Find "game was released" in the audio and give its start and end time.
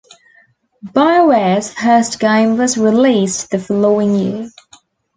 2.19-3.51